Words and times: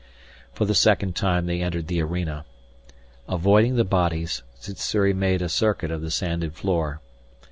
For 0.51 0.65
the 0.65 0.73
second 0.73 1.15
time 1.15 1.45
they 1.45 1.61
entered 1.61 1.85
the 1.85 2.01
arena. 2.01 2.43
Avoiding 3.29 3.75
the 3.75 3.83
bodies, 3.83 4.41
Sssuri 4.59 5.13
made 5.13 5.43
a 5.43 5.47
circuit 5.47 5.91
of 5.91 6.01
the 6.01 6.09
sanded 6.09 6.55
floor. 6.55 7.01